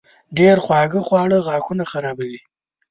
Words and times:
ډېر 0.37 0.57
خواږه 0.65 1.01
خواړه 1.07 1.37
غاښونه 1.47 1.83
خرابوي. 1.91 2.41